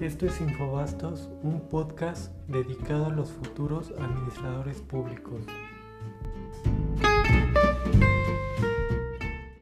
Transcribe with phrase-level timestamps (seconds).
[0.00, 5.44] Esto es Infobastos, un podcast dedicado a los futuros administradores públicos.